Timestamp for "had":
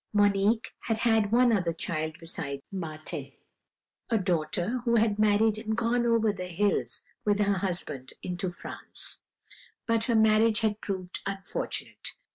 0.85-0.97, 0.97-1.31, 4.95-5.19, 10.61-10.81